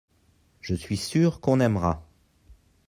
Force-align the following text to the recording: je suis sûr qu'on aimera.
je 0.61 0.73
suis 0.73 0.97
sûr 0.97 1.41
qu'on 1.41 1.59
aimera. 1.59 2.03